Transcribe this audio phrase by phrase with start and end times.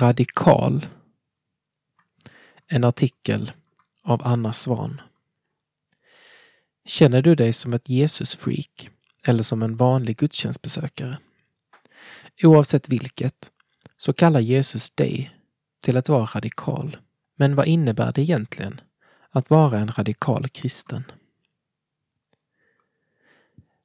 [0.00, 0.86] Radikal.
[2.66, 3.52] En artikel
[4.02, 5.00] av Anna Svan.
[6.84, 8.90] Känner du dig som ett Jesusfreak
[9.26, 11.18] eller som en vanlig gudstjänstbesökare?
[12.42, 13.50] Oavsett vilket
[13.96, 15.36] så kallar Jesus dig
[15.80, 16.96] till att vara radikal.
[17.36, 18.80] Men vad innebär det egentligen
[19.30, 21.04] att vara en radikal kristen?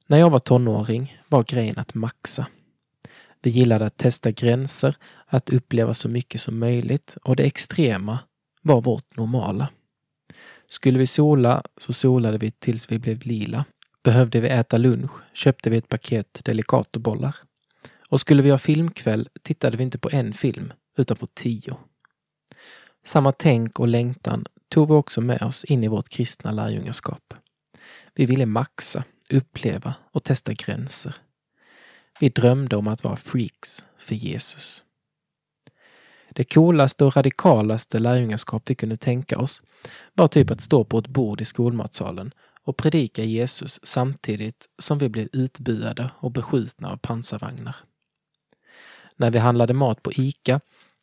[0.06, 2.46] När jag var tonåring var grejen att maxa.
[3.44, 4.96] Vi gillade att testa gränser,
[5.26, 8.18] att uppleva så mycket som möjligt och det extrema
[8.62, 9.68] var vårt normala.
[10.66, 13.64] Skulle vi sola så solade vi tills vi blev lila.
[14.02, 17.36] Behövde vi äta lunch köpte vi ett paket Delicatobollar.
[18.08, 21.76] Och skulle vi ha filmkväll tittade vi inte på en film utan på tio.
[23.04, 27.34] Samma tänk och längtan tog vi också med oss in i vårt kristna lärjungaskap.
[28.14, 31.14] Vi ville maxa, uppleva och testa gränser.
[32.20, 34.84] Vi drömde om att vara freaks för Jesus.
[36.30, 39.62] Det coolaste och radikalaste lärjungaskap vi kunde tänka oss
[40.12, 45.08] var typ att stå på ett bord i skolmatsalen och predika Jesus samtidigt som vi
[45.08, 47.76] blev utbuade och beskjutna av pansarvagnar.
[49.16, 50.60] När vi handlade mat på ICA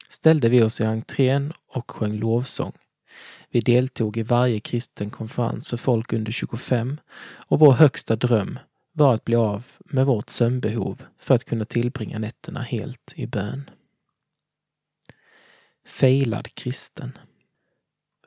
[0.10, 2.74] ställde vi oss i entrén och sjöng lovsång.
[3.50, 6.98] Vi deltog i varje kristen konferens för folk under 25
[7.48, 8.60] och vår högsta dröm
[8.92, 13.70] var att bli av med vårt sömnbehov för att kunna tillbringa nätterna helt i bön.
[15.86, 17.18] Failad kristen.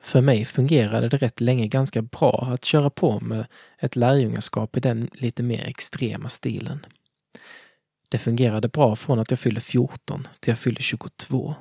[0.01, 3.45] För mig fungerade det rätt länge ganska bra att köra på med
[3.79, 6.85] ett lärjungaskap i den lite mer extrema stilen.
[8.09, 11.55] Det fungerade bra från att jag fyllde 14 till jag fyllde 22.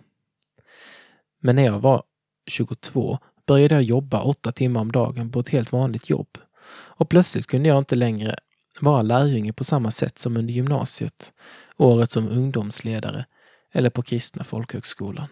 [1.41, 2.03] Men när jag var
[2.47, 6.39] 22 började jag jobba åtta timmar om dagen på ett helt vanligt jobb.
[6.71, 8.37] Och plötsligt kunde jag inte längre
[8.81, 11.33] vara lärjunge på samma sätt som under gymnasiet,
[11.77, 13.27] året som ungdomsledare
[13.73, 15.29] eller på kristna folkhögskolan.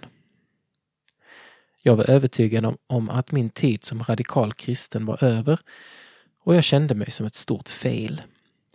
[1.82, 5.60] Jag var övertygad om, om att min tid som radikal kristen var över
[6.44, 8.22] och jag kände mig som ett stort fail.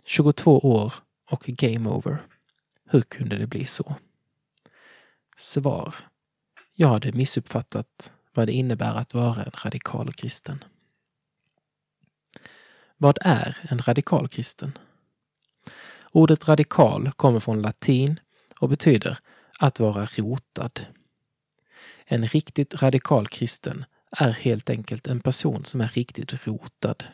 [0.04, 0.94] 22 år
[1.30, 2.22] och game over.
[2.90, 3.94] Hur kunde det bli så?
[5.36, 5.94] Svar.
[6.74, 10.64] Jag hade missuppfattat vad det innebär att vara en radikal kristen.
[13.00, 14.78] Vad är en radikal kristen?
[16.12, 18.20] Ordet radikal kommer från latin
[18.58, 19.18] och betyder
[19.58, 20.86] att vara rotad.
[22.04, 27.04] En riktigt radikal kristen är helt enkelt en person som är riktigt rotad.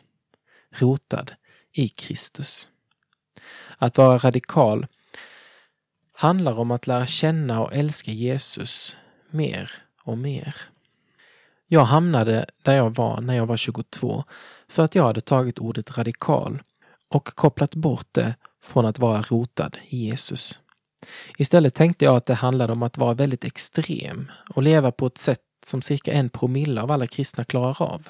[0.69, 1.31] Rotad
[1.71, 2.69] i Kristus.
[3.77, 4.87] Att vara radikal
[6.13, 8.97] handlar om att lära känna och älska Jesus
[9.29, 9.71] mer
[10.03, 10.55] och mer.
[11.67, 14.23] Jag hamnade där jag var när jag var 22
[14.67, 16.63] för att jag hade tagit ordet radikal
[17.09, 20.59] och kopplat bort det från att vara rotad i Jesus.
[21.37, 25.17] Istället tänkte jag att det handlade om att vara väldigt extrem och leva på ett
[25.17, 28.09] sätt som cirka en promille av alla kristna klarar av.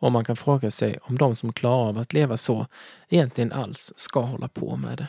[0.00, 2.66] Och man kan fråga sig om de som klarar av att leva så
[3.08, 5.08] egentligen alls ska hålla på med det.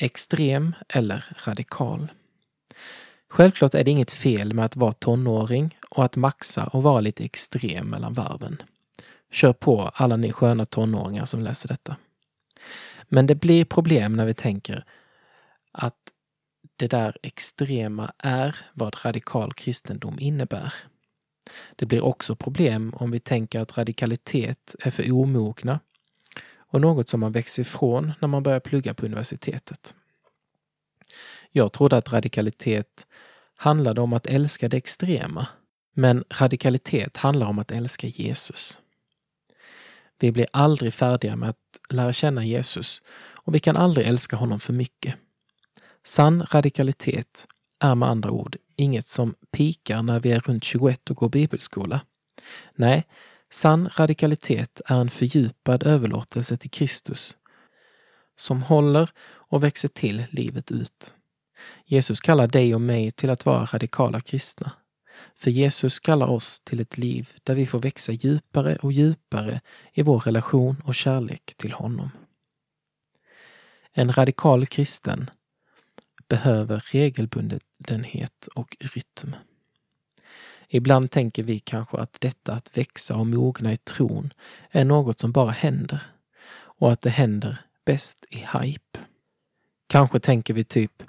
[0.00, 2.08] Extrem eller radikal.
[3.30, 7.24] Självklart är det inget fel med att vara tonåring och att maxa och vara lite
[7.24, 8.62] extrem mellan varven.
[9.30, 11.96] Kör på alla ni sköna tonåringar som läser detta.
[13.08, 14.84] Men det blir problem när vi tänker
[15.72, 15.96] att
[16.76, 20.74] det där extrema är vad radikal kristendom innebär.
[21.76, 25.80] Det blir också problem om vi tänker att radikalitet är för omogna
[26.56, 29.94] och något som man växer ifrån när man börjar plugga på universitetet.
[31.50, 33.06] Jag trodde att radikalitet
[33.56, 35.46] handlade om att älska det extrema,
[35.94, 38.80] men radikalitet handlar om att älska Jesus.
[40.18, 41.56] Vi blir aldrig färdiga med att
[41.90, 45.14] lära känna Jesus och vi kan aldrig älska honom för mycket.
[46.04, 47.46] Sann radikalitet
[47.78, 52.00] är med andra ord inget som pikar när vi är runt 21 och går bibelskola.
[52.74, 53.06] Nej,
[53.50, 57.36] sann radikalitet är en fördjupad överlåtelse till Kristus
[58.36, 61.14] som håller och växer till livet ut.
[61.84, 64.72] Jesus kallar dig och mig till att vara radikala kristna.
[65.34, 69.60] För Jesus kallar oss till ett liv där vi får växa djupare och djupare
[69.92, 72.10] i vår relation och kärlek till honom.
[73.92, 75.30] En radikal kristen
[76.28, 79.36] behöver regelbundenhet och rytm.
[80.68, 84.32] Ibland tänker vi kanske att detta att växa och mogna i tron
[84.70, 86.00] är något som bara händer
[86.50, 88.98] och att det händer bäst i hype.
[89.86, 91.02] Kanske tänker vi typ,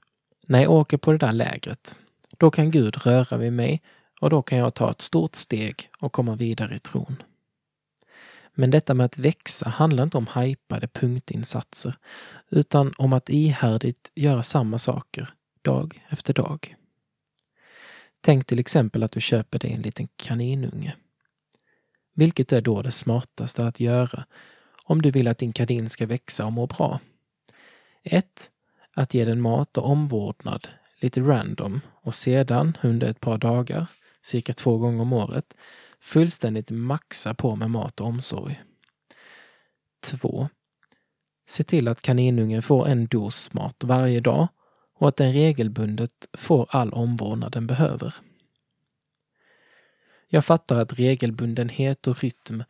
[0.50, 1.98] när jag åker på det där lägret,
[2.38, 3.81] då kan Gud röra vid mig
[4.22, 7.24] och då kan jag ta ett stort steg och komma vidare i tron.
[8.54, 11.98] Men detta med att växa handlar inte om hajpade punktinsatser,
[12.50, 16.75] utan om att ihärdigt göra samma saker dag efter dag.
[18.22, 20.96] Tänk till exempel att du köper dig en liten kaninunge.
[22.13, 24.25] Vilket är då det smartaste att göra
[24.84, 27.00] om du vill att din kanin ska växa och må bra?
[28.04, 28.50] 1.
[29.00, 30.68] Att ge den mat och omvårdnad
[31.01, 33.88] lite random och sedan under ett par dagar,
[34.22, 35.56] cirka två gånger om året,
[36.00, 38.63] fullständigt maxa på med mat och omsorg.
[40.01, 40.50] 2.
[41.48, 44.48] Se till att kaninungen får en dos mat varje dag
[44.96, 48.16] och att den regelbundet får all omvårdnad den behöver.
[50.28, 52.63] Jag fattar att regelbundenhet och rytm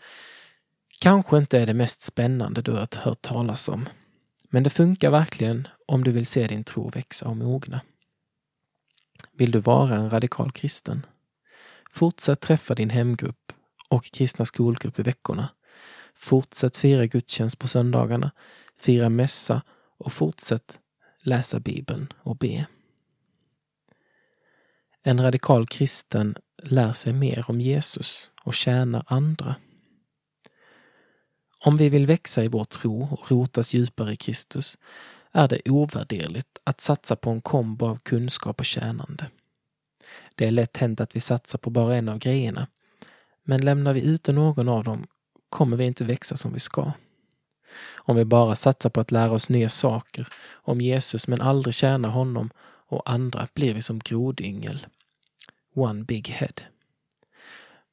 [1.00, 3.90] kanske inte är det mest spännande du har hört talas om.
[4.50, 7.82] Men det funkar verkligen om du vill se din tro växa och mogna.
[9.32, 11.06] Vill du vara en radikal kristen?
[11.92, 13.54] Fortsätt träffa din hemgrupp
[13.90, 15.50] och kristna skolgrupp i veckorna.
[16.16, 18.32] Fortsätt fira gudstjänst på söndagarna,
[18.78, 19.62] fira mässa
[19.98, 20.80] och fortsätt
[21.22, 22.66] läsa Bibeln och be.
[25.04, 29.56] En radikal kristen lär sig mer om Jesus och tjänar andra.
[31.60, 34.78] Om vi vill växa i vår tro och rotas djupare i Kristus
[35.32, 39.30] är det ovärderligt att satsa på en kombo av kunskap och tjänande.
[40.36, 42.68] Det är lätt hänt att vi satsar på bara en av grejerna,
[43.44, 45.08] men lämnar vi ute någon av dem
[45.50, 46.92] kommer vi inte växa som vi ska.
[47.96, 52.10] Om vi bara satsar på att lära oss nya saker om Jesus men aldrig tjänar
[52.10, 54.86] honom och andra blir vi som grodyngel.
[55.76, 56.54] One big head.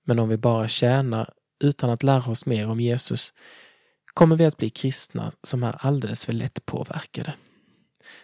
[0.05, 3.35] Men om vi bara tjänar utan att lära oss mer om Jesus
[4.17, 7.35] kommer vi att bli kristna som är alldeles för lätt påverkade.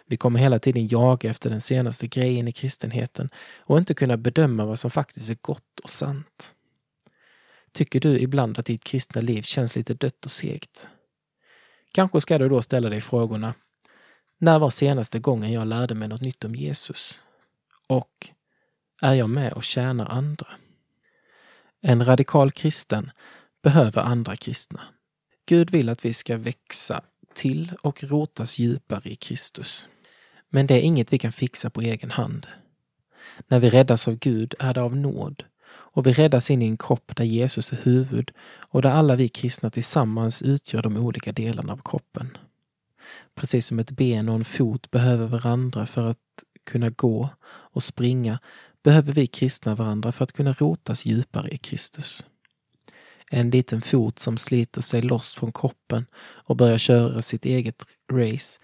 [0.05, 3.29] Vi kommer hela tiden jaga efter den senaste grejen i kristenheten
[3.59, 6.55] och inte kunna bedöma vad som faktiskt är gott och sant.
[7.71, 10.89] Tycker du ibland att ditt kristna liv känns lite dött och segt?
[11.91, 13.53] Kanske ska du då ställa dig frågorna
[14.37, 17.21] När var senaste gången jag lärde mig något nytt om Jesus?
[17.87, 18.29] Och
[19.01, 20.47] är jag med och tjänar andra?
[21.81, 23.11] En radikal kristen
[23.61, 24.92] behöver andra kristna.
[25.45, 27.01] Gud vill att vi ska växa
[27.33, 29.87] till och rotas djupare i Kristus.
[30.49, 32.47] Men det är inget vi kan fixa på egen hand.
[33.47, 36.77] När vi räddas av Gud är det av nåd och vi räddas in i en
[36.77, 41.73] kropp där Jesus är huvud och där alla vi kristna tillsammans utgör de olika delarna
[41.73, 42.37] av kroppen.
[43.35, 46.17] Precis som ett ben och en fot behöver varandra för att
[46.63, 48.39] kunna gå och springa
[48.83, 52.25] behöver vi kristna varandra för att kunna rotas djupare i Kristus.
[53.35, 58.59] En liten fot som sliter sig loss från kroppen och börjar köra sitt eget race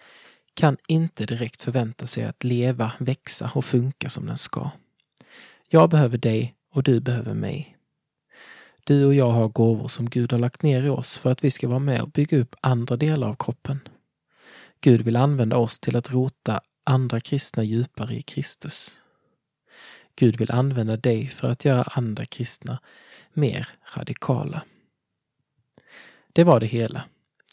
[0.54, 4.72] kan inte direkt förvänta sig att leva, växa och funka som den ska.
[5.70, 7.78] Jag behöver dig och du behöver mig.
[8.84, 11.52] Du och jag har gåvor som Gud har lagt ner i oss för att vi
[11.52, 13.80] ska vara med och bygga upp andra delar av kroppen.
[14.82, 19.00] Gud vill använda oss till att rota andra kristna djupare i Kristus.
[20.20, 22.80] Gud vill använda dig för att göra andra kristna
[23.34, 24.64] mer radikala.
[26.34, 27.04] Det var det hela.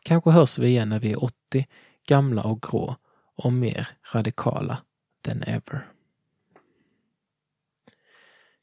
[0.02, 1.66] Kanske hörs vi igen när vi är 80,
[2.06, 2.96] gamla och grå
[3.36, 4.82] och mer radikala
[5.22, 5.86] than ever.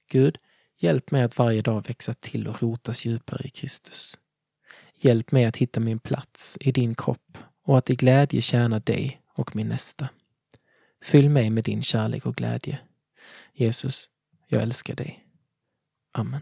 [0.10, 0.38] Gud,
[0.78, 4.20] hjälp mig att varje dag växa till och rotas djupare i Kristus.
[4.96, 9.22] Hjälp mig att hitta min plats i din kropp och att i glädje tjäna dig
[9.28, 10.10] och min nästa.
[11.04, 12.80] Fyll mig med din kärlek och glädje.
[13.54, 14.10] Jesus,
[14.48, 15.26] jag älskar dig.
[16.12, 16.42] Amen.